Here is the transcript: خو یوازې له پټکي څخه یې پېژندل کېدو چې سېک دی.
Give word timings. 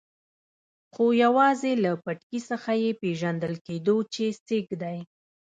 خو 0.93 1.03
یوازې 1.23 1.71
له 1.83 1.91
پټکي 2.03 2.39
څخه 2.49 2.71
یې 2.83 2.91
پېژندل 3.01 3.53
کېدو 3.65 3.97
چې 4.13 4.23
سېک 4.45 4.67
دی. 4.81 4.97